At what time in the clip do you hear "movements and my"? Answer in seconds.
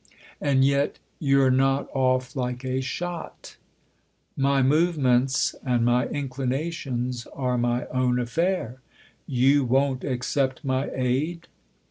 4.63-6.07